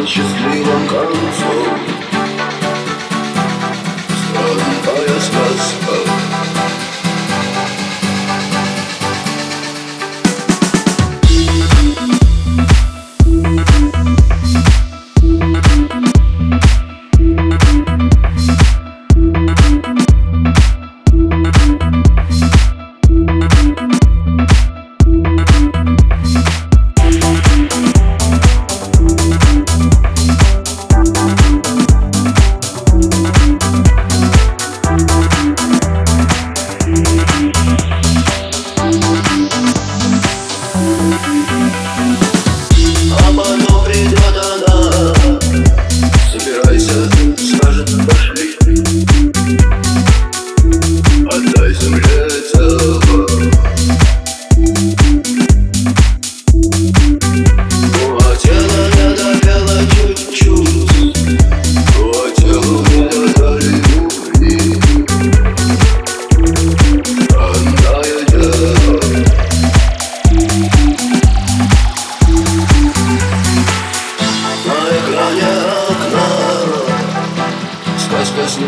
на 0.00 0.06
счастливом 0.06 0.88
концу 0.88 1.44
Стран 4.16 4.60
поезда 4.86 5.46
спал 5.58 6.09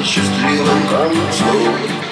счастливым 0.04 0.88
концом. 0.88 2.11